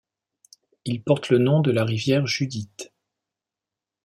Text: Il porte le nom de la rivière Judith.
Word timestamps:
Il 0.83 1.03
porte 1.03 1.29
le 1.29 1.37
nom 1.37 1.59
de 1.61 1.69
la 1.69 1.85
rivière 1.85 2.25
Judith. 2.25 2.91